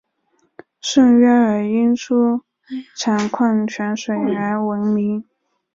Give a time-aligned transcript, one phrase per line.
[0.79, 2.41] 圣约尔因出
[2.97, 5.23] 产矿泉水而闻名。